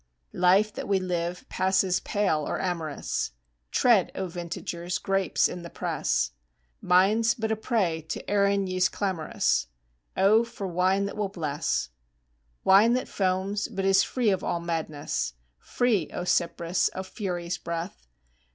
[0.33, 3.33] Life that we live passes pale or amorous.
[3.69, 6.31] (Tread, O vintagers, grapes in the press!)
[6.81, 9.67] Mine's but a prey to Erinñyes clamorous.
[10.17, 11.89] (O for wine that will bless!)
[12.63, 18.07] Wine that foams, but is free of all madness (Free, O Cypris, of fury's breath!)